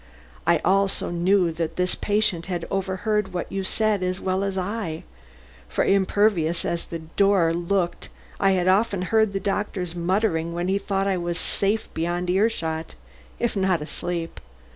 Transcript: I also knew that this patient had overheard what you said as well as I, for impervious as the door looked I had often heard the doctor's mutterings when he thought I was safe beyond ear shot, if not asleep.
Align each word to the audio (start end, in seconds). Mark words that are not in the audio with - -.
I 0.47 0.57
also 0.65 1.11
knew 1.11 1.51
that 1.51 1.75
this 1.75 1.93
patient 1.93 2.47
had 2.47 2.65
overheard 2.71 3.33
what 3.33 3.51
you 3.51 3.63
said 3.63 4.01
as 4.01 4.19
well 4.19 4.43
as 4.43 4.57
I, 4.57 5.03
for 5.69 5.83
impervious 5.85 6.65
as 6.65 6.85
the 6.85 6.97
door 6.97 7.53
looked 7.53 8.09
I 8.39 8.53
had 8.53 8.67
often 8.67 9.03
heard 9.03 9.31
the 9.31 9.39
doctor's 9.39 9.93
mutterings 9.93 10.55
when 10.55 10.69
he 10.69 10.79
thought 10.79 11.05
I 11.05 11.17
was 11.17 11.37
safe 11.37 11.87
beyond 11.93 12.31
ear 12.31 12.49
shot, 12.49 12.95
if 13.37 13.55
not 13.55 13.79
asleep. 13.79 14.39